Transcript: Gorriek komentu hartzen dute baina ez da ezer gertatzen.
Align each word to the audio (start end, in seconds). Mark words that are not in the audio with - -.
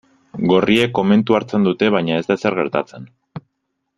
Gorriek 0.51 0.95
komentu 0.99 1.37
hartzen 1.39 1.69
dute 1.69 1.91
baina 1.97 2.17
ez 2.21 2.25
da 2.31 2.39
ezer 2.41 2.57
gertatzen. 2.61 3.09